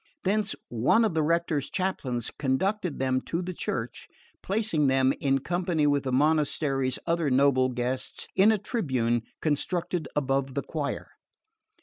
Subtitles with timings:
[0.23, 4.07] Thence one of the rector's chaplains conducted them to the church,
[4.41, 10.55] placing them, in company with the monastery's other noble guests, in a tribune constructed above
[10.55, 11.11] the choir.